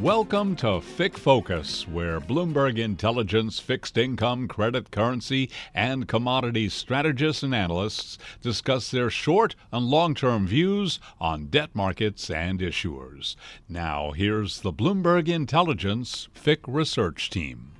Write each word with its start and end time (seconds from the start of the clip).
Welcome 0.00 0.56
to 0.56 0.80
FICC 0.80 1.18
Focus, 1.18 1.86
where 1.86 2.22
Bloomberg 2.22 2.78
Intelligence 2.78 3.58
fixed 3.58 3.98
income, 3.98 4.48
credit, 4.48 4.90
currency, 4.90 5.50
and 5.74 6.08
commodities 6.08 6.72
strategists 6.72 7.42
and 7.42 7.54
analysts 7.54 8.16
discuss 8.40 8.90
their 8.90 9.10
short 9.10 9.56
and 9.70 9.84
long 9.84 10.14
term 10.14 10.46
views 10.46 11.00
on 11.20 11.48
debt 11.48 11.74
markets 11.74 12.30
and 12.30 12.60
issuers. 12.60 13.36
Now, 13.68 14.12
here's 14.12 14.62
the 14.62 14.72
Bloomberg 14.72 15.28
Intelligence 15.28 16.28
FICC 16.34 16.60
research 16.66 17.28
team. 17.28 17.72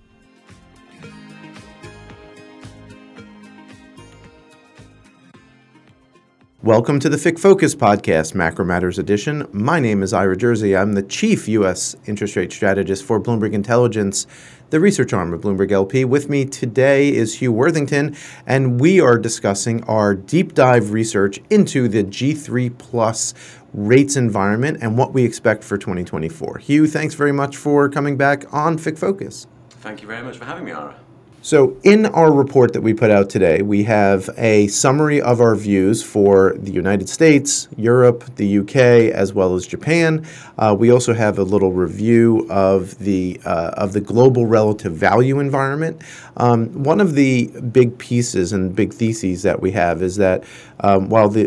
Welcome 6.63 7.01
to 7.01 7.09
the 7.09 7.17
FICC 7.17 7.39
Focus 7.39 7.75
podcast, 7.75 8.35
Macro 8.35 8.67
Matters 8.67 8.99
Edition. 8.99 9.49
My 9.51 9.81
name 9.81 10.03
is 10.03 10.13
Ira 10.13 10.37
Jersey. 10.37 10.77
I'm 10.77 10.93
the 10.93 11.03
chief 11.03 11.49
U.S. 11.49 11.97
interest 12.05 12.37
rate 12.37 12.53
strategist 12.53 13.03
for 13.03 13.19
Bloomberg 13.19 13.55
Intelligence, 13.55 14.27
the 14.69 14.79
research 14.79 15.15
arm 15.15 15.33
of 15.33 15.41
Bloomberg 15.41 15.73
LP. 15.73 16.05
With 16.05 16.29
me 16.29 16.45
today 16.45 17.15
is 17.15 17.37
Huw 17.37 17.49
Worthington, 17.49 18.15
and 18.47 18.79
we 18.79 19.01
are 19.01 19.17
discussing 19.17 19.83
our 19.85 20.15
deep 20.15 20.53
dive 20.53 20.93
research 20.93 21.41
into 21.49 21.89
the 21.89 22.05
G3 22.05 22.77
plus 22.77 23.33
rates 23.73 24.17
environment 24.17 24.81
and 24.83 24.99
what 24.99 25.15
we 25.15 25.25
expect 25.25 25.65
for 25.65 25.79
2024. 25.79 26.59
Hugh, 26.59 26.87
thanks 26.87 27.15
very 27.15 27.33
much 27.33 27.57
for 27.57 27.89
coming 27.89 28.19
back 28.19 28.45
on 28.53 28.77
FICC 28.77 28.99
Focus. 28.99 29.47
Thank 29.71 30.03
you 30.03 30.09
very 30.09 30.23
much 30.23 30.37
for 30.37 30.45
having 30.45 30.67
me, 30.67 30.73
Ira. 30.73 30.95
So, 31.43 31.79
in 31.85 32.05
our 32.05 32.31
report 32.31 32.75
that 32.75 32.83
we 32.83 32.93
put 32.93 33.11
out 33.11 33.31
today, 33.31 33.63
we 33.63 33.85
have 33.85 34.29
a 34.37 34.67
summary 34.67 35.23
of 35.23 35.41
our 35.41 35.57
views 35.57 36.03
for 36.03 36.55
the 36.59 36.71
United 36.71 37.09
States, 37.09 37.67
Europe, 37.79 38.25
the 38.37 38.59
UK, 38.59 38.77
as 38.77 39.33
well 39.33 39.55
as 39.55 39.67
Japan. 39.67 40.27
Uh, 40.59 40.77
we 40.79 40.91
also 40.91 41.15
have 41.15 41.39
a 41.39 41.43
little 41.43 41.73
review 41.73 42.47
of 42.51 42.99
the 42.99 43.41
uh, 43.47 43.71
of 43.79 43.95
the 43.95 44.03
global 44.03 44.45
relative 44.45 44.93
value 44.93 45.41
environment. 45.41 46.03
Um, 46.37 46.83
one 46.83 47.01
of 47.01 47.15
the 47.15 47.47
big 47.73 47.97
pieces 47.97 48.53
and 48.53 48.77
big 48.77 48.93
theses 48.93 49.43
that 49.43 49.63
we 49.63 49.71
have 49.71 50.03
is 50.03 50.17
that 50.17 50.45
um, 50.81 51.09
while 51.09 51.31
the 51.31 51.47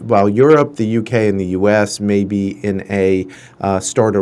while 0.00 0.30
Europe, 0.30 0.76
the 0.76 0.96
UK, 0.96 1.12
and 1.12 1.38
the 1.38 1.48
US 1.48 2.00
may 2.00 2.24
be 2.24 2.58
in 2.64 2.90
a 2.90 3.26
uh, 3.60 3.80
start 3.80 4.16
a, 4.16 4.20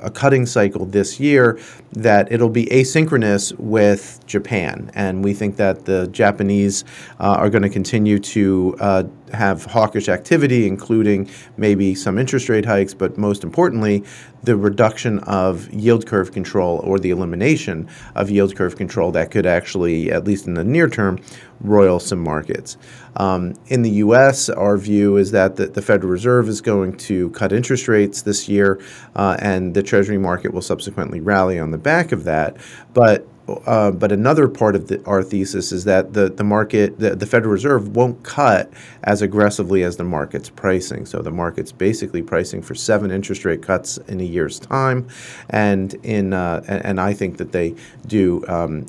a 0.00 0.10
cutting 0.10 0.46
cycle 0.46 0.86
this 0.86 1.20
year, 1.20 1.58
that 1.92 2.32
it'll 2.32 2.48
be 2.48 2.64
asynchronous 2.66 3.52
with 3.58 4.20
Japan. 4.26 4.53
And 4.54 5.24
we 5.24 5.34
think 5.34 5.56
that 5.56 5.84
the 5.84 6.08
Japanese 6.08 6.84
uh, 7.20 7.36
are 7.38 7.50
going 7.50 7.62
to 7.62 7.68
continue 7.68 8.18
to 8.18 8.76
uh, 8.80 9.04
have 9.32 9.64
hawkish 9.64 10.08
activity, 10.08 10.66
including 10.66 11.28
maybe 11.56 11.94
some 11.94 12.18
interest 12.18 12.48
rate 12.48 12.64
hikes, 12.64 12.94
but 12.94 13.18
most 13.18 13.42
importantly, 13.42 14.04
the 14.42 14.56
reduction 14.56 15.18
of 15.20 15.72
yield 15.72 16.06
curve 16.06 16.32
control 16.32 16.80
or 16.84 16.98
the 16.98 17.10
elimination 17.10 17.88
of 18.14 18.30
yield 18.30 18.54
curve 18.54 18.76
control 18.76 19.10
that 19.12 19.30
could 19.30 19.46
actually, 19.46 20.12
at 20.12 20.24
least 20.24 20.46
in 20.46 20.54
the 20.54 20.64
near 20.64 20.88
term, 20.88 21.18
roil 21.60 21.98
some 21.98 22.22
markets. 22.22 22.76
Um, 23.16 23.54
in 23.68 23.82
the 23.82 23.90
U.S., 23.90 24.48
our 24.48 24.76
view 24.76 25.16
is 25.16 25.30
that 25.30 25.56
the, 25.56 25.66
the, 25.68 25.80
Federal 25.80 26.10
Reserve 26.10 26.48
is 26.48 26.60
going 26.60 26.96
to 26.96 27.30
cut 27.30 27.52
interest 27.52 27.88
rates 27.88 28.22
this 28.22 28.48
year, 28.48 28.80
uh, 29.14 29.36
and 29.38 29.72
the 29.72 29.82
Treasury 29.82 30.18
market 30.18 30.52
will 30.52 30.62
subsequently 30.62 31.20
rally 31.20 31.58
on 31.58 31.70
the 31.70 31.78
back 31.78 32.12
of 32.12 32.24
that. 32.24 32.56
But 32.92 33.26
uh, 33.46 33.90
but 33.90 34.10
another 34.10 34.48
part 34.48 34.74
of 34.74 34.88
the, 34.88 35.04
our 35.04 35.22
thesis 35.22 35.70
is 35.70 35.84
that 35.84 36.14
the, 36.14 36.30
the 36.30 36.44
market, 36.44 36.98
the, 36.98 37.14
the 37.14 37.26
Federal 37.26 37.52
Reserve 37.52 37.94
won't 37.94 38.22
cut 38.22 38.72
as 39.02 39.20
aggressively 39.20 39.82
as 39.82 39.98
the 39.98 40.04
market's 40.04 40.48
pricing. 40.48 41.04
So 41.04 41.20
the 41.20 41.30
market's 41.30 41.70
basically 41.70 42.22
pricing 42.22 42.62
for 42.62 42.74
seven 42.74 43.10
interest 43.10 43.44
rate 43.44 43.60
cuts 43.62 43.98
in 44.08 44.20
a 44.20 44.24
year's 44.24 44.58
time, 44.58 45.08
and 45.50 45.92
in 46.04 46.32
uh, 46.32 46.64
and, 46.68 47.00
I 47.04 47.12
think 47.12 47.36
that 47.36 47.52
they 47.52 47.74
do 48.06 48.44
um, 48.48 48.86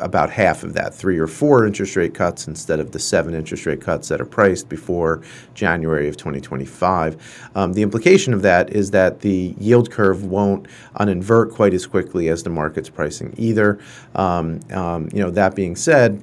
about 0.00 0.28
half 0.28 0.64
of 0.64 0.74
that, 0.74 0.94
three 0.94 1.18
or 1.18 1.26
four 1.26 1.66
interest 1.66 1.96
rate 1.96 2.14
cuts 2.14 2.46
instead 2.46 2.80
of 2.80 2.90
the 2.90 2.98
seven 2.98 3.32
interest 3.34 3.64
rate 3.64 3.80
cuts 3.80 4.08
that 4.08 4.20
are 4.20 4.26
priced 4.26 4.68
before 4.68 5.22
January 5.54 6.08
of 6.08 6.16
2025. 6.16 7.50
Um, 7.54 7.72
the 7.72 7.82
implication 7.82 8.34
of 8.34 8.42
that 8.42 8.70
is 8.70 8.90
that 8.90 9.20
the 9.20 9.54
yield 9.58 9.90
curve 9.90 10.24
won't 10.24 10.66
uninvert 10.96 11.52
quite 11.52 11.72
as 11.72 11.86
quickly 11.86 12.28
as 12.28 12.42
the 12.42 12.50
market's 12.50 12.90
pricing 12.90 13.32
either. 13.38 13.78
Um, 14.14 14.60
um, 14.72 15.08
you 15.12 15.20
know, 15.20 15.30
that 15.30 15.54
being 15.54 15.76
said, 15.76 16.22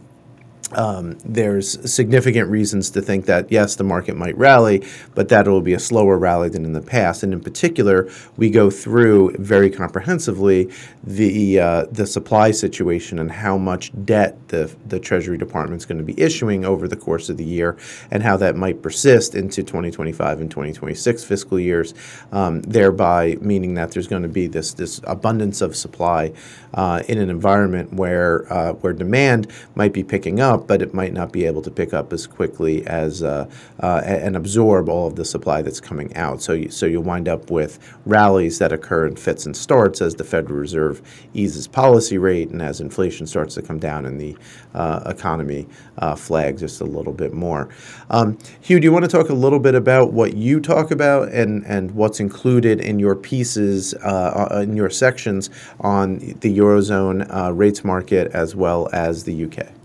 um, 0.74 1.18
there's 1.26 1.92
significant 1.92 2.50
reasons 2.50 2.90
to 2.92 3.02
think 3.02 3.26
that 3.26 3.52
yes, 3.52 3.76
the 3.76 3.84
market 3.84 4.16
might 4.16 4.38
rally, 4.38 4.86
but 5.16 5.30
that 5.30 5.48
it 5.48 5.50
will 5.50 5.62
be 5.62 5.74
a 5.74 5.80
slower 5.80 6.18
rally 6.18 6.50
than 6.50 6.66
in 6.66 6.74
the 6.74 6.82
past. 6.82 7.24
And 7.24 7.34
in 7.34 7.42
particular, 7.42 8.10
we 8.38 8.50
go 8.50 8.70
through 8.70 9.36
very 9.38 9.70
comprehensively 9.70 10.72
the 11.04 11.60
uh, 11.60 11.86
the 11.92 12.06
supply 12.06 12.52
situation 12.52 13.20
and 13.20 13.32
how 13.32 13.58
much 13.58 13.92
debt 14.06 14.38
the 14.50 14.74
the 14.88 15.00
Treasury 15.00 15.38
Department 15.38 15.82
is 15.82 15.86
going 15.86 15.98
to 15.98 16.04
be 16.04 16.20
issuing 16.22 16.66
over 16.66 16.88
the 16.88 16.96
course 16.96 17.30
of 17.30 17.38
the 17.38 17.44
year, 17.44 17.78
and 18.12 18.24
how 18.24 18.38
that 18.38 18.56
might 18.56 18.82
persist 18.82 19.36
into 19.36 19.64
2025 19.64 20.42
and 20.42 20.50
2026 20.50 21.24
fiscal 21.24 21.60
years, 21.60 21.94
um, 22.32 22.62
thereby 22.62 23.38
meaning 23.42 23.74
that 23.76 23.92
there's 23.92 24.08
going 24.08 24.24
to 24.24 24.30
be 24.30 24.48
this 24.48 24.74
this 24.74 25.02
abundance 25.06 25.62
of 25.62 25.76
supply 25.76 26.32
uh, 26.74 27.02
in 27.08 27.18
an 27.18 27.30
environment 27.30 27.94
where 27.94 28.52
uh, 28.52 28.74
where 28.74 28.94
demand 28.94 29.52
might 29.76 29.94
be 29.94 30.04
picking 30.04 30.40
up 30.40 30.61
up, 30.62 30.68
but 30.68 30.82
it 30.82 30.94
might 30.94 31.14
not 31.14 31.32
be 31.32 31.46
able 31.46 31.62
to 31.62 31.72
pick 31.72 31.94
up 31.94 32.14
as 32.14 32.28
quickly 32.28 32.86
as 32.88 33.24
uh, 33.24 33.50
uh, 33.82 34.02
and 34.06 34.36
absorb 34.36 34.90
all 34.90 35.08
of 35.08 35.16
the 35.16 35.26
supply 35.26 35.62
that's 35.62 35.80
coming 35.80 36.16
out. 36.16 36.42
So, 36.42 36.54
you, 36.54 36.70
so 36.70 36.86
you'll 36.86 37.04
wind 37.04 37.28
up 37.28 37.50
with 37.50 37.80
rallies 38.06 38.60
that 38.60 38.72
occur 38.72 39.08
in 39.08 39.16
fits 39.16 39.46
and 39.46 39.56
starts 39.56 40.02
as 40.02 40.16
the 40.16 40.24
Federal 40.24 40.60
Reserve 40.60 41.02
eases 41.34 41.68
policy 41.68 42.18
rate 42.18 42.50
and 42.50 42.62
as 42.62 42.80
inflation 42.82 43.28
starts 43.28 43.56
to 43.56 43.62
come 43.62 43.80
down 43.80 44.06
and 44.06 44.20
the 44.20 44.36
uh, 44.74 45.02
economy 45.06 45.68
uh, 45.98 46.16
flags 46.16 46.62
just 46.62 46.82
a 46.82 46.86
little 46.86 47.14
bit 47.14 47.34
more. 47.34 47.70
Um, 48.10 48.38
Huw, 48.64 48.80
do 48.80 48.84
you 48.84 48.92
want 48.92 49.06
to 49.06 49.12
talk 49.12 49.30
a 49.30 49.34
little 49.34 49.60
bit 49.60 49.76
about 49.76 50.14
what 50.14 50.36
you 50.36 50.60
talk 50.60 50.92
about 50.92 51.30
and, 51.30 51.66
and 51.66 51.92
what's 51.92 52.20
included 52.20 52.80
in 52.80 53.00
your 53.00 53.16
pieces, 53.16 53.94
uh, 53.96 54.50
uh, 54.52 54.60
in 54.62 54.76
your 54.76 54.90
sections 54.90 55.50
on 55.80 56.20
the 56.20 56.58
Eurozone 56.58 57.28
rates 57.58 57.84
market 57.84 58.32
as 58.34 58.56
well 58.56 58.90
as 58.94 59.24
the 59.24 59.46
UK? 59.46 59.81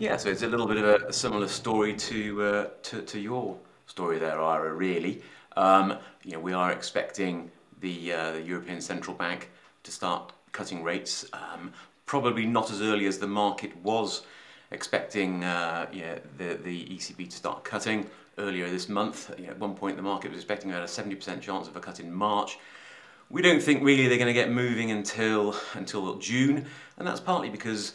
Yeah, 0.00 0.16
so 0.16 0.28
it's 0.28 0.42
a 0.42 0.46
little 0.46 0.68
bit 0.68 0.76
of 0.76 0.84
a, 0.84 1.12
similar 1.12 1.48
story 1.48 1.92
to, 1.92 2.42
uh, 2.42 2.66
to, 2.84 3.02
to 3.02 3.18
your 3.18 3.58
story 3.88 4.20
there, 4.20 4.40
Ira. 4.40 4.72
Really, 4.72 5.22
um, 5.56 5.98
you 6.22 6.34
know, 6.34 6.38
we 6.38 6.52
are 6.52 6.70
expecting 6.70 7.50
the, 7.80 8.12
uh, 8.12 8.32
the 8.34 8.42
European 8.42 8.80
Central 8.80 9.16
Bank 9.16 9.50
to 9.82 9.90
start 9.90 10.32
cutting 10.52 10.84
rates, 10.84 11.26
um, 11.32 11.72
probably 12.06 12.46
not 12.46 12.70
as 12.70 12.80
early 12.80 13.06
as 13.06 13.18
the 13.18 13.26
market 13.26 13.76
was 13.78 14.22
expecting. 14.70 15.42
Uh, 15.42 15.86
yeah, 15.92 16.20
the 16.36 16.54
the 16.62 16.84
ECB 16.86 17.28
to 17.30 17.36
start 17.36 17.64
cutting 17.64 18.08
earlier 18.38 18.70
this 18.70 18.88
month. 18.88 19.34
You 19.36 19.46
know, 19.46 19.50
at 19.50 19.58
one 19.58 19.74
point, 19.74 19.96
the 19.96 20.02
market 20.02 20.30
was 20.30 20.38
expecting 20.38 20.70
about 20.70 20.84
a 20.84 20.88
seventy 20.88 21.16
percent 21.16 21.42
chance 21.42 21.66
of 21.66 21.74
a 21.74 21.80
cut 21.80 21.98
in 21.98 22.12
March. 22.12 22.56
We 23.30 23.42
don't 23.42 23.60
think 23.60 23.82
really 23.82 24.06
they're 24.06 24.16
going 24.16 24.28
to 24.28 24.32
get 24.32 24.52
moving 24.52 24.92
until 24.92 25.56
until 25.74 26.14
June, 26.18 26.66
and 26.98 27.06
that's 27.06 27.20
partly 27.20 27.50
because 27.50 27.94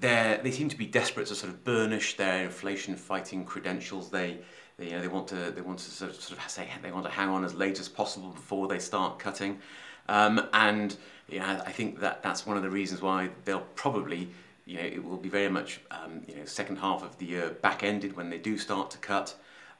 they 0.00 0.50
seem 0.50 0.68
to 0.68 0.76
be 0.76 0.86
desperate 0.86 1.26
to 1.28 1.34
sort 1.34 1.52
of 1.52 1.64
burnish 1.64 2.16
their 2.16 2.44
inflation 2.44 2.96
fighting 2.96 3.44
credentials. 3.44 4.10
They, 4.10 4.38
they, 4.76 4.86
you 4.86 4.92
know, 4.92 5.00
they 5.00 5.08
want 5.08 5.28
to 5.28 5.50
they 5.50 5.60
want 5.60 5.78
to 5.80 5.90
sort 5.90 6.10
of, 6.10 6.20
sort 6.20 6.38
of 6.38 6.50
say 6.50 6.68
they 6.82 6.92
want 6.92 7.04
to 7.04 7.10
hang 7.10 7.28
on 7.28 7.44
as 7.44 7.54
late 7.54 7.78
as 7.80 7.88
possible 7.88 8.28
before 8.28 8.68
they 8.68 8.78
start 8.78 9.18
cutting, 9.18 9.58
um, 10.08 10.48
and 10.52 10.96
you 11.28 11.38
know, 11.38 11.62
I 11.64 11.72
think 11.72 12.00
that 12.00 12.22
that's 12.22 12.46
one 12.46 12.56
of 12.56 12.62
the 12.62 12.70
reasons 12.70 13.00
why 13.00 13.30
they'll 13.44 13.66
probably 13.74 14.28
you 14.66 14.76
know 14.78 14.84
it 14.84 15.04
will 15.04 15.16
be 15.16 15.28
very 15.28 15.48
much 15.48 15.80
um, 15.90 16.22
you 16.26 16.36
know 16.36 16.44
second 16.44 16.76
half 16.76 17.02
of 17.02 17.18
the 17.18 17.26
year 17.26 17.50
back 17.50 17.82
ended 17.82 18.16
when 18.16 18.30
they 18.30 18.38
do 18.38 18.58
start 18.58 18.90
to 18.92 18.98
cut, 18.98 19.34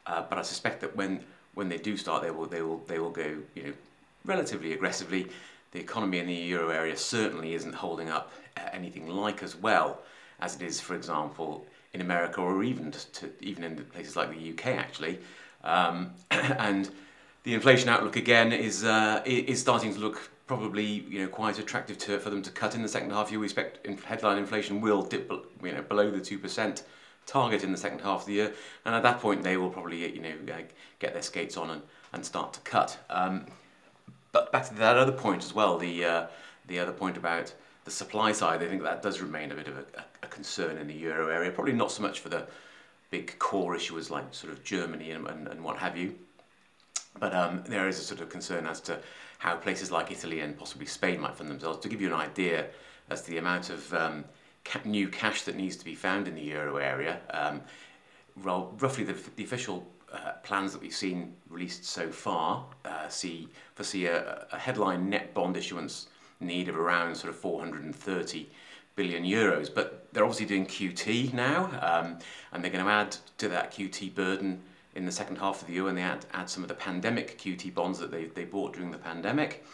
uh, 0.07 0.23
but 0.29 0.39
I 0.39 0.43
suspect 0.43 0.81
that 0.81 0.97
when 0.97 1.21
when 1.55 1.69
they 1.69 1.79
do 1.79 1.97
start 1.97 2.23
they 2.23 2.31
will 2.31 2.47
they 2.47 2.63
will 2.63 2.79
they 2.87 2.99
will 2.99 3.11
go 3.11 3.39
you 3.55 3.63
know 3.63 3.73
relatively 4.25 4.73
aggressively. 4.73 5.29
The 5.75 5.81
economy 5.81 6.21
in 6.21 6.29
the 6.29 6.35
euro 6.35 6.71
area 6.71 6.97
certainly 6.97 7.55
isn't 7.55 7.75
holding 7.75 8.09
up 8.09 8.31
anything 8.73 9.09
like 9.09 9.43
as 9.43 9.57
well 9.57 10.03
as 10.39 10.55
it 10.55 10.63
is, 10.63 10.81
for 10.81 10.95
example, 10.95 11.67
in 11.93 12.01
America 12.01 12.41
or 12.41 12.63
even 12.63 12.93
to, 12.93 13.31
even 13.41 13.65
in 13.65 13.77
places 13.87 14.15
like 14.15 14.31
the 14.31 14.51
UK 14.51 14.79
actually. 14.79 15.19
Um, 15.65 16.13
and 16.31 16.89
the 17.43 17.55
inflation 17.55 17.89
outlook 17.89 18.15
again 18.15 18.53
is 18.53 18.85
uh, 18.85 19.21
is 19.27 19.61
starting 19.61 19.93
to 19.95 19.99
look 19.99 20.31
probably 20.47 20.85
you 20.85 21.23
know 21.23 21.29
quite 21.29 21.59
attractive 21.59 21.99
to, 21.99 22.21
for 22.21 22.31
them 22.31 22.43
to 22.43 22.53
cut 22.53 22.77
in 22.77 22.83
the 22.83 22.89
second 22.89 23.11
half 23.11 23.33
year. 23.33 23.41
We 23.41 23.47
expect 23.47 23.85
headline 24.05 24.39
inflation 24.39 24.81
will 24.81 25.03
dip 25.03 25.29
you 25.61 25.73
know 25.73 25.83
below 25.83 26.09
the 26.09 26.21
two 26.21 26.39
percent 26.39 26.85
target 27.27 27.65
in 27.65 27.73
the 27.73 27.79
second 27.79 28.01
half 28.01 28.21
of 28.21 28.27
the 28.27 28.35
year, 28.35 28.53
and 28.85 28.95
at 28.95 29.03
that 29.03 29.19
point 29.19 29.43
they 29.43 29.57
will 29.57 29.71
probably 29.71 30.09
you 30.15 30.21
know 30.21 30.35
get 31.01 31.15
their 31.15 31.23
skates 31.23 31.57
on 31.57 31.71
and, 31.71 31.83
and 32.13 32.25
start 32.25 32.53
to 32.53 32.61
cut. 32.61 32.97
Um, 33.11 33.47
but 34.35 34.51
back 34.51 34.69
to 34.69 34.75
that 34.75 34.99
other 34.99 35.13
point 35.13 35.45
as 35.45 35.55
well, 35.55 35.79
the 35.79 36.05
uh, 36.05 36.27
the 36.67 36.81
other 36.81 36.93
point 36.93 37.17
about 37.17 37.55
the 37.85 37.91
supply 37.91 38.33
side, 38.33 38.63
I 38.63 38.67
think 38.67 38.83
that 38.83 39.01
does 39.01 39.21
remain 39.21 39.53
a 39.53 39.55
bit 39.55 39.69
of 39.69 39.79
a, 39.79 39.85
a, 40.23 40.27
concern 40.27 40.77
in 40.79 40.89
the 40.89 40.95
euro 40.95 41.29
area. 41.29 41.51
Probably 41.51 41.73
not 41.73 41.93
so 41.93 42.03
much 42.03 42.21
for 42.21 42.31
the 42.31 42.47
big 43.11 43.39
core 43.39 43.77
issuers 43.77 44.11
like 44.11 44.35
sort 44.35 44.53
of 44.53 44.65
Germany 44.65 45.13
and, 45.13 45.27
and, 45.29 45.47
and 45.47 45.63
what 45.63 45.79
have 45.79 45.97
you. 45.97 46.15
But 47.19 47.35
um, 47.35 47.63
there 47.69 47.87
is 47.87 48.01
a 48.01 48.03
sort 48.03 48.21
of 48.23 48.31
concern 48.31 48.67
as 48.67 48.81
to 48.83 48.99
how 49.39 49.55
places 49.57 49.93
like 49.93 50.11
Italy 50.11 50.41
and 50.41 50.59
possibly 50.59 50.87
Spain 50.87 51.21
might 51.21 51.37
fund 51.37 51.51
themselves. 51.51 51.79
To 51.81 51.89
give 51.89 52.01
you 52.01 52.09
an 52.09 52.15
idea 52.15 52.67
as 53.11 53.23
to 53.23 53.31
the 53.31 53.39
amount 53.39 53.71
of 53.71 53.93
um, 53.95 54.25
ca- 54.65 54.81
new 54.85 55.09
cash 55.09 55.43
that 55.43 55.55
needs 55.55 55.77
to 55.77 55.85
be 55.85 55.95
found 55.95 56.27
in 56.27 56.35
the 56.35 56.43
euro 56.43 56.79
area, 56.79 57.21
um, 57.31 57.61
well, 58.43 58.75
roughly 58.81 59.05
the, 59.05 59.17
the 59.37 59.45
official 59.45 59.87
uh, 60.15 60.33
plans 60.43 60.73
that 60.73 60.81
we've 60.81 60.95
seen 60.95 61.35
released 61.49 61.85
so 61.85 62.11
far 62.11 62.67
uh, 62.85 63.09
see 63.09 63.49
foresee 63.75 64.07
a, 64.07 64.47
a 64.53 64.59
headline 64.59 65.11
net 65.11 65.35
bond 65.35 65.57
issuance 65.57 66.09
need 66.41 66.69
of 66.69 66.77
around 66.77 67.15
sort 67.17 67.33
of 67.33 67.39
430 67.39 68.49
billion 68.97 69.25
euros. 69.25 69.73
But 69.75 70.09
they're 70.13 70.25
obviously 70.25 70.47
doing 70.47 70.67
QT 70.67 71.33
now, 71.33 71.65
um, 71.83 72.19
and 72.53 72.63
they're 72.63 72.71
going 72.71 72.85
to 72.85 72.91
add 72.91 73.17
to 73.39 73.49
that 73.49 73.73
QT 73.73 74.15
burden 74.15 74.63
in 74.95 75.05
the 75.05 75.13
second 75.13 75.37
half 75.37 75.61
of 75.61 75.67
the 75.67 75.75
year 75.75 75.85
when 75.85 75.97
they 75.97 76.03
add, 76.03 76.25
add 76.33 76.49
some 76.49 76.63
of 76.63 76.69
the 76.69 76.75
pandemic 76.75 77.39
QT 77.39 77.75
bonds 77.75 77.99
that 77.99 78.11
they, 78.11 78.27
they 78.27 78.45
bought 78.45 78.75
during 78.75 78.91
the 78.91 78.99
pandemic. 78.99 79.65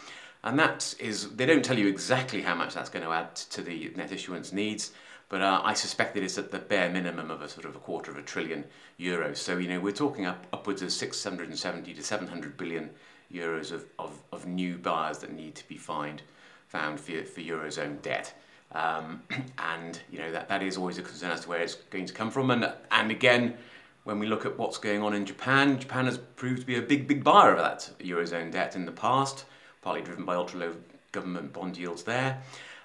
And 0.42 0.58
that 0.58 0.94
is, 0.98 1.30
they 1.30 1.44
don't 1.44 1.64
tell 1.64 1.78
you 1.78 1.88
exactly 1.88 2.40
how 2.40 2.54
much 2.54 2.72
that's 2.72 2.88
going 2.88 3.04
to 3.04 3.12
add 3.12 3.34
to 3.36 3.60
the 3.60 3.92
net 3.96 4.10
issuance 4.12 4.52
needs, 4.52 4.92
but 5.30 5.42
uh, 5.42 5.62
I 5.64 5.74
suspect 5.74 6.14
that 6.14 6.22
it 6.22 6.26
is 6.26 6.36
at 6.38 6.50
the 6.50 6.58
bare 6.58 6.90
minimum 6.90 7.30
of 7.30 7.40
a 7.40 7.48
sort 7.48 7.64
of 7.64 7.76
a 7.76 7.78
quarter 7.78 8.10
of 8.10 8.18
a 8.18 8.22
trillion 8.22 8.64
euros. 8.98 9.36
So, 9.36 9.58
you 9.58 9.68
know, 9.68 9.78
we're 9.78 9.92
talking 9.92 10.26
up 10.26 10.44
upwards 10.52 10.82
of 10.82 10.92
670 10.92 11.94
to 11.94 12.02
700 12.02 12.56
billion 12.56 12.90
euros 13.32 13.70
of, 13.70 13.84
of, 14.00 14.20
of 14.32 14.46
new 14.46 14.76
buyers 14.76 15.18
that 15.18 15.32
need 15.32 15.54
to 15.54 15.68
be 15.68 15.76
find, 15.76 16.20
found 16.66 16.98
for, 16.98 17.22
for 17.22 17.40
Eurozone 17.40 18.02
debt. 18.02 18.34
Um, 18.72 19.22
and, 19.58 20.00
you 20.10 20.18
know, 20.18 20.32
that, 20.32 20.48
that 20.48 20.64
is 20.64 20.76
always 20.76 20.98
a 20.98 21.02
concern 21.02 21.30
as 21.30 21.42
to 21.42 21.48
where 21.48 21.60
it's 21.60 21.76
going 21.76 22.06
to 22.06 22.12
come 22.12 22.32
from. 22.32 22.50
And, 22.50 22.68
and 22.90 23.10
again, 23.12 23.56
when 24.02 24.18
we 24.18 24.26
look 24.26 24.44
at 24.44 24.58
what's 24.58 24.78
going 24.78 25.00
on 25.00 25.14
in 25.14 25.24
Japan, 25.26 25.78
Japan 25.78 26.06
has 26.06 26.18
proved 26.18 26.62
to 26.62 26.66
be 26.66 26.76
a 26.76 26.82
big, 26.82 27.06
big 27.06 27.22
buyer 27.22 27.52
of 27.52 27.58
that 27.58 27.88
Eurozone 28.00 28.50
debt 28.50 28.74
in 28.74 28.84
the 28.84 28.90
past, 28.90 29.44
partly 29.80 30.02
driven 30.02 30.24
by 30.24 30.34
ultra 30.34 30.58
low 30.58 30.74
government 31.12 31.52
bond 31.52 31.76
yields 31.76 32.02
there. 32.02 32.42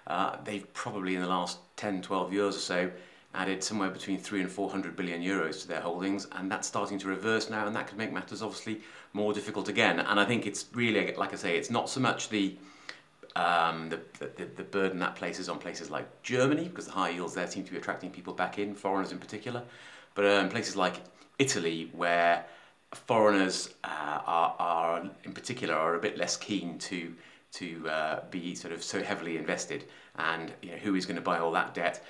Uh, 0.07 0.37
they've 0.43 0.71
probably 0.73 1.15
in 1.15 1.21
the 1.21 1.27
last 1.27 1.57
10, 1.77 2.01
12 2.01 2.33
years 2.33 2.55
or 2.55 2.59
so 2.59 2.91
added 3.33 3.63
somewhere 3.63 3.89
between 3.89 4.17
three 4.17 4.39
and 4.39 4.49
400 4.49 4.95
billion 4.95 5.21
euros 5.21 5.61
to 5.61 5.67
their 5.67 5.81
holdings, 5.81 6.27
and 6.33 6.49
that's 6.49 6.67
starting 6.67 6.97
to 6.99 7.07
reverse 7.07 7.49
now, 7.49 7.67
and 7.67 7.75
that 7.75 7.87
could 7.87 7.97
make 7.97 8.13
matters 8.13 8.41
obviously 8.41 8.81
more 9.13 9.33
difficult 9.33 9.67
again. 9.67 9.99
And 9.99 10.19
I 10.19 10.25
think 10.25 10.47
it's 10.47 10.65
really, 10.73 11.13
like 11.15 11.33
I 11.33 11.35
say, 11.35 11.57
it's 11.57 11.69
not 11.69 11.89
so 11.89 11.99
much 11.99 12.29
the 12.29 12.55
um, 13.35 13.89
the, 13.89 13.99
the, 14.19 14.45
the 14.55 14.63
burden 14.63 14.99
that 14.99 15.15
places 15.15 15.49
on 15.49 15.59
places 15.59 15.91
like 15.91 16.23
Germany, 16.23 16.69
because 16.69 16.85
the 16.85 16.93
high 16.93 17.09
yields 17.09 17.33
there 17.33 17.47
seem 17.47 17.65
to 17.65 17.71
be 17.71 17.77
attracting 17.77 18.09
people 18.09 18.33
back 18.33 18.59
in, 18.59 18.73
foreigners 18.73 19.11
in 19.11 19.17
particular, 19.17 19.61
but 20.13 20.25
um, 20.25 20.47
places 20.47 20.77
like 20.77 21.01
Italy, 21.37 21.89
where 21.91 22.45
foreigners 22.93 23.73
uh, 23.83 24.21
are, 24.25 24.55
are, 24.57 25.09
in 25.25 25.33
particular, 25.33 25.75
are 25.75 25.95
a 25.95 25.99
bit 25.99 26.17
less 26.17 26.37
keen 26.37 26.77
to 26.77 27.13
to 27.55 27.89
uh, 27.89 28.19
be 28.29 28.55
sort 28.55 28.73
of 28.73 28.83
so 28.83 29.03
heavily 29.03 29.37
invested, 29.37 29.85
and 30.17 30.53
you 30.61 30.71
know, 30.71 30.77
who 30.77 30.95
is 30.95 31.05
going 31.05 31.15
to 31.15 31.21
buy 31.21 31.39
all 31.39 31.51
that 31.51 31.73
debt? 31.73 32.03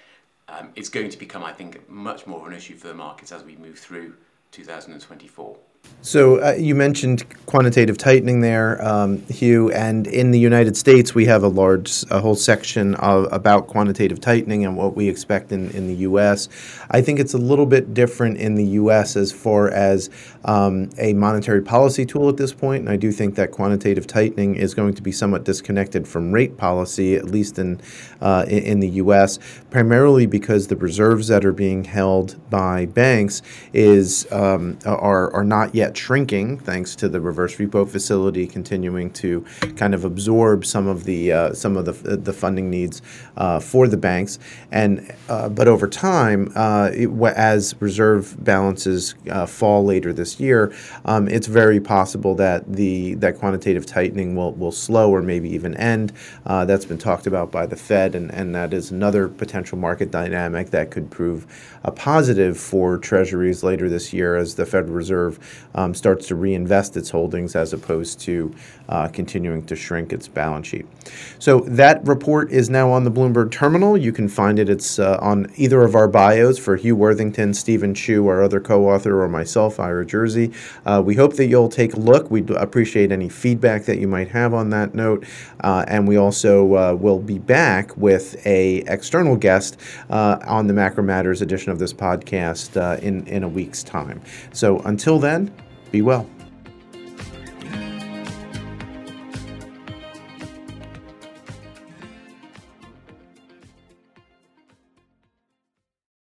Um, 0.47 0.71
it's 0.75 0.89
going 0.89 1.09
to 1.09 1.17
become, 1.17 1.43
I 1.43 1.51
think, 1.51 1.89
much 1.89 2.27
more 2.27 2.41
of 2.41 2.47
an 2.47 2.53
issue 2.53 2.75
for 2.75 2.87
the 2.87 2.93
markets 2.93 3.31
as 3.31 3.43
we 3.43 3.55
move 3.55 3.79
through 3.79 4.15
2024. 4.51 5.57
So 6.05 6.39
uh, 6.39 6.51
you 6.51 6.75
mentioned 6.75 7.25
quantitative 7.47 7.97
tightening 7.97 8.41
there, 8.41 8.83
um, 8.85 9.19
Huw, 9.21 9.73
and 9.73 10.05
in 10.05 10.29
the 10.29 10.39
United 10.39 10.77
States 10.77 11.15
we 11.15 11.25
have 11.25 11.41
a 11.41 11.47
large, 11.47 12.03
a 12.11 12.19
whole 12.19 12.35
section 12.35 12.93
of, 12.95 13.27
about 13.31 13.65
quantitative 13.65 14.19
tightening 14.19 14.65
and 14.65 14.77
what 14.77 14.95
we 14.95 15.09
expect 15.09 15.51
in, 15.51 15.71
in 15.71 15.87
the 15.87 15.95
U.S. 15.95 16.47
I 16.91 17.01
think 17.01 17.19
it's 17.19 17.33
a 17.33 17.37
little 17.37 17.65
bit 17.65 17.93
different 17.93 18.37
in 18.37 18.55
the 18.55 18.65
U.S. 18.65 19.15
as 19.15 19.31
far 19.31 19.69
as 19.69 20.09
um, 20.43 20.89
a 20.97 21.13
monetary 21.13 21.61
policy 21.61 22.05
tool 22.05 22.29
at 22.29 22.37
this 22.37 22.53
point, 22.53 22.81
and 22.81 22.89
I 22.89 22.97
do 22.97 23.11
think 23.11 23.35
that 23.35 23.51
quantitative 23.51 24.05
tightening 24.05 24.55
is 24.55 24.73
going 24.73 24.93
to 24.95 25.01
be 25.01 25.11
somewhat 25.11 25.43
disconnected 25.43 26.07
from 26.07 26.31
rate 26.31 26.57
policy, 26.57 27.15
at 27.15 27.25
least 27.25 27.57
in 27.57 27.81
uh, 28.21 28.45
in, 28.47 28.79
the 28.79 28.89
U.S. 28.89 29.39
Primarily 29.69 30.25
because 30.25 30.67
the 30.67 30.75
reserves 30.75 31.27
that 31.29 31.45
are 31.45 31.53
being 31.53 31.83
held 31.83 32.37
by 32.49 32.85
banks 32.85 33.41
is 33.73 34.27
um, 34.31 34.77
are 34.85 35.33
are 35.33 35.43
not 35.43 35.74
yet 35.75 35.97
shrinking, 35.97 36.57
thanks 36.57 36.95
to 36.95 37.09
the 37.09 37.19
reverse 37.19 37.57
repo 37.57 37.87
facility 37.87 38.47
continuing 38.47 39.11
to 39.11 39.45
kind 39.75 39.93
of 39.93 40.05
absorb 40.05 40.65
some 40.65 40.87
of 40.87 41.03
the 41.03 41.31
uh, 41.31 41.53
some 41.53 41.75
of 41.75 41.85
the 41.85 42.15
the 42.15 42.31
funding 42.33 42.69
needs 42.69 43.01
uh, 43.35 43.59
for 43.59 43.87
the 43.87 43.97
banks. 43.97 44.39
And 44.71 45.13
uh, 45.27 45.49
but 45.49 45.67
over 45.67 45.87
time, 45.87 46.51
uh, 46.55 46.91
it, 46.93 47.09
as 47.35 47.75
reserve 47.81 48.35
balances 48.43 49.15
uh, 49.29 49.45
fall 49.45 49.83
later 49.83 50.13
this 50.13 50.39
year, 50.39 50.73
um, 51.03 51.27
it's 51.27 51.47
very 51.47 51.81
possible 51.81 52.35
that 52.35 52.71
the 52.71 53.15
that 53.15 53.37
quantitative 53.37 53.85
tightening 53.85 54.35
will 54.35 54.53
will 54.53 54.71
slow 54.71 55.11
or 55.11 55.21
maybe 55.21 55.49
even 55.49 55.75
end. 55.75 56.13
That's 56.45 56.85
been 56.85 56.97
talked 56.97 57.27
about 57.27 57.51
by 57.51 57.65
the 57.65 57.75
Fed, 57.75 58.15
and 58.15 58.33
and 58.33 58.55
that 58.55 58.73
is 58.73 58.91
another 58.91 59.27
potential 59.27 59.77
market 59.77 60.09
dynamic 60.09 60.69
that 60.71 60.89
could 60.89 61.11
prove 61.11 61.45
a 61.83 61.91
positive 61.91 62.57
for 62.57 62.97
Treasuries 62.97 63.61
later 63.63 63.89
this 63.89 64.13
year 64.13 64.35
as 64.35 64.55
the 64.55 64.65
Federal 64.65 64.93
Reserve 64.93 65.64
um, 65.73 65.93
starts 65.93 66.27
to 66.27 66.35
reinvest 66.35 66.95
its 66.97 67.09
holdings 67.09 67.55
as 67.55 67.73
opposed 67.73 68.19
to 68.21 68.53
uh, 68.89 69.07
continuing 69.07 69.65
to 69.65 69.75
shrink 69.75 70.13
its 70.13 70.27
balance 70.27 70.67
sheet. 70.67 70.85
So 71.39 71.61
that 71.61 72.05
report 72.05 72.51
is 72.51 72.69
now 72.69 72.91
on 72.91 73.03
the 73.03 73.11
Bloomberg 73.11 73.51
terminal. 73.51 73.97
You 73.97 74.11
can 74.11 74.27
find 74.27 74.59
it. 74.59 74.69
It's 74.69 74.99
uh, 74.99 75.17
on 75.21 75.51
either 75.55 75.81
of 75.81 75.95
our 75.95 76.07
bios 76.07 76.57
for 76.57 76.77
Huw 76.77 76.93
Worthington, 76.93 77.53
Stephen 77.53 77.93
Chu, 77.93 78.27
our 78.27 78.43
other 78.43 78.59
co-author, 78.59 79.21
or 79.21 79.27
myself, 79.27 79.79
Ira 79.79 80.05
Jersey. 80.05 80.51
Uh, 80.85 81.01
we 81.03 81.15
hope 81.15 81.35
that 81.35 81.47
you'll 81.47 81.69
take 81.69 81.93
a 81.93 81.99
look. 81.99 82.29
We'd 82.29 82.49
appreciate 82.51 83.11
any 83.11 83.29
feedback 83.29 83.85
that 83.85 83.97
you 83.97 84.07
might 84.07 84.29
have 84.29 84.53
on 84.53 84.69
that 84.69 84.93
note. 84.93 85.25
Uh, 85.61 85.85
and 85.87 86.07
we 86.07 86.17
also 86.17 86.75
uh, 86.75 86.93
will 86.93 87.19
be 87.19 87.39
back 87.39 87.95
with 87.97 88.45
a 88.45 88.77
external 88.87 89.35
guest 89.35 89.79
uh, 90.09 90.37
on 90.45 90.67
the 90.67 90.73
Macro 90.73 91.03
Matters 91.03 91.41
edition 91.41 91.71
of 91.71 91.79
this 91.79 91.93
podcast 91.93 92.75
in, 93.01 93.25
in 93.27 93.43
a 93.43 93.47
week's 93.47 93.83
time. 93.83 94.21
So 94.51 94.79
until 94.79 95.19
then, 95.19 95.51
be 95.91 96.01
well. 96.01 96.27